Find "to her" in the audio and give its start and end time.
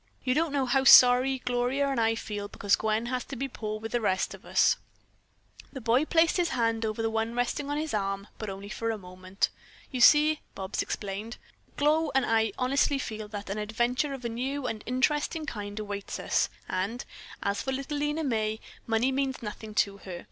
19.75-20.19